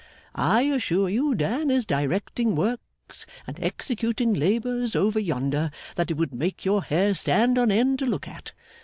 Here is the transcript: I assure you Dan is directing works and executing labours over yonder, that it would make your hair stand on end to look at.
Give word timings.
I 0.33 0.63
assure 0.63 1.09
you 1.09 1.35
Dan 1.35 1.69
is 1.69 1.85
directing 1.85 2.55
works 2.55 3.27
and 3.45 3.61
executing 3.63 4.33
labours 4.33 4.95
over 4.95 5.19
yonder, 5.19 5.69
that 5.95 6.09
it 6.09 6.15
would 6.17 6.33
make 6.33 6.65
your 6.65 6.81
hair 6.81 7.13
stand 7.13 7.59
on 7.59 7.69
end 7.69 7.99
to 7.99 8.07
look 8.07 8.27
at. 8.27 8.53